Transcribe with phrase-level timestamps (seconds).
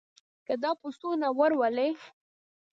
[0.45, 1.89] که دا پسونه ور ولې.